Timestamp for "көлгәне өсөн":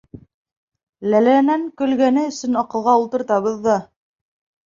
1.81-2.59